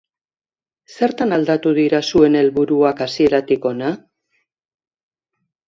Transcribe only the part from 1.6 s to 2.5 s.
dira zuen